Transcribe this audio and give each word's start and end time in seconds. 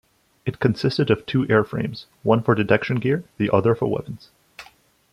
It 0.47 0.59
consisted 0.59 1.11
of 1.11 1.27
two 1.27 1.45
airframes, 1.45 2.05
one 2.23 2.41
for 2.41 2.55
detection 2.55 2.95
gear, 2.95 3.23
the 3.37 3.51
other 3.53 3.75
for 3.75 3.85
weapons. 3.87 4.31